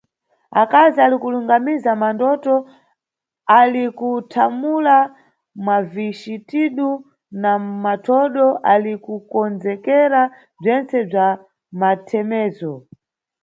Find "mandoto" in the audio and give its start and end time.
2.01-2.55